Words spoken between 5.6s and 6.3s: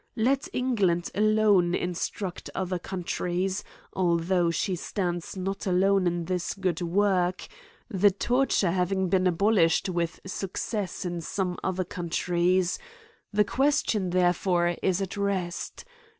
alone in